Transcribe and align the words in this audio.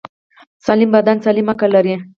سالم 0.67 0.89
بدن 0.97 1.17
سالم 1.27 1.47
عقل 1.57 1.69
لري. 1.79 1.95